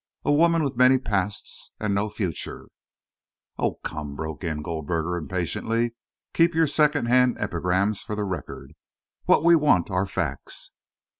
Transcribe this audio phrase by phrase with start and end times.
[0.25, 2.67] A woman with many pasts and no future"
[3.59, 5.93] "Oh, come," broke in Goldberger impatiently,
[6.33, 8.73] "keep your second hand epigrams for the Record.
[9.25, 10.71] What we want are facts."